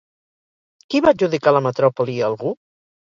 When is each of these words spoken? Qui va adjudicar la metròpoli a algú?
Qui 0.93 1.01
va 1.07 1.13
adjudicar 1.15 1.53
la 1.57 1.61
metròpoli 1.69 2.17
a 2.23 2.31
algú? 2.31 2.59